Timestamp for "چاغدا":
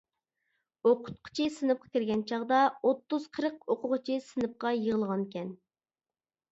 2.33-2.63